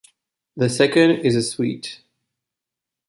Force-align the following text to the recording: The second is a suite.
The 0.57 0.67
second 0.67 1.11
is 1.19 1.35
a 1.35 1.43
suite. 1.43 2.01